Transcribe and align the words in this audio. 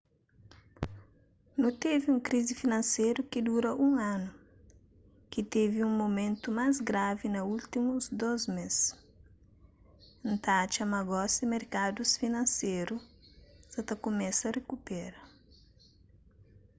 nu 1.61 1.69
ten 1.81 1.99
un 2.13 2.19
krizi 2.27 2.53
finanseru 2.63 3.19
ki 3.31 3.39
dura 3.49 3.71
un 3.87 3.93
anu 4.13 4.29
ki 5.31 5.41
tevi 5.53 5.79
un 5.89 5.93
mumentu 6.01 6.47
más 6.59 6.75
gravi 6.89 7.25
na 7.31 7.41
últimus 7.55 8.03
dôs 8.21 8.41
mês 8.55 8.75
y 10.23 10.25
n 10.31 10.33
ta 10.43 10.53
atxa 10.63 10.83
ma 10.91 11.01
gosi 11.11 11.43
merkadus 11.55 12.09
finanseru 12.21 12.95
sa 13.73 13.79
ta 13.87 13.95
kumesa 14.03 14.47
rikupera 14.57 15.21